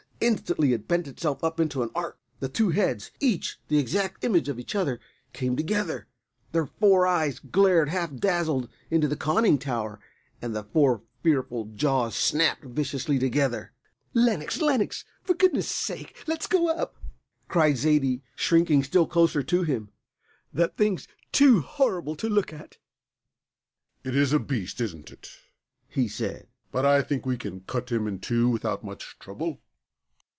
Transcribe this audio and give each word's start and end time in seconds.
Instantly 0.23 0.71
it 0.71 0.87
bent 0.87 1.07
itself 1.07 1.43
up 1.43 1.59
into 1.59 1.81
an 1.81 1.89
arc. 1.95 2.19
The 2.41 2.47
two 2.47 2.69
heads, 2.69 3.09
each 3.19 3.57
the 3.69 3.79
exact 3.79 4.23
image 4.23 4.47
of 4.49 4.55
the 4.57 4.67
other, 4.75 4.99
came 5.33 5.55
together. 5.55 6.05
The 6.51 6.67
four 6.67 7.07
eyes 7.07 7.39
glared 7.39 7.89
half 7.89 8.13
dazzled 8.15 8.69
into 8.91 9.07
the 9.07 9.15
conning 9.15 9.57
tower, 9.57 9.99
and 10.39 10.55
the 10.55 10.63
four 10.63 11.01
fearful 11.23 11.71
jaws 11.73 12.15
snapped 12.15 12.65
viciously 12.65 13.17
together. 13.17 13.73
"Lenox, 14.13 14.61
Lenox, 14.61 15.05
for 15.23 15.33
goodness' 15.33 15.67
sake 15.67 16.15
let 16.27 16.41
us 16.41 16.45
go 16.45 16.67
up!" 16.69 16.97
cried 17.47 17.77
Zaidie, 17.77 18.21
shrinking 18.35 18.83
still 18.83 19.07
closer 19.07 19.41
to 19.41 19.63
him. 19.63 19.89
"That 20.53 20.77
thing's 20.77 21.07
too 21.31 21.61
horrible 21.61 22.15
to 22.17 22.29
look 22.29 22.53
at." 22.53 22.77
"It 24.03 24.15
is 24.15 24.33
a 24.33 24.39
beast, 24.39 24.79
isn't 24.81 25.09
it?" 25.11 25.31
he 25.87 26.07
said; 26.07 26.47
"but 26.71 26.85
I 26.85 27.01
think 27.01 27.25
we 27.25 27.37
can 27.37 27.61
cut 27.61 27.91
him 27.91 28.07
in 28.07 28.19
two 28.19 28.47
without 28.51 28.83
much 28.83 29.17
trouble." 29.17 29.61